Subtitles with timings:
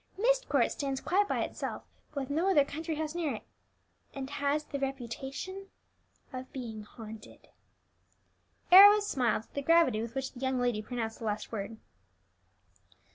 [0.17, 1.83] Myst Court stands quite by itself,
[2.15, 3.43] with no other country house near it,
[4.15, 5.67] and has the reputation
[6.33, 7.49] of being haunted."
[8.71, 11.77] Arrows smiled at the gravity with which the young lady pronounced the last word.